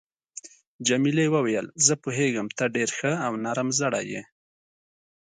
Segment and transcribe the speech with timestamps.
[0.87, 4.21] جميلې وويل: زه پوهیږم ته ډېر ښه او نرم زړی یې.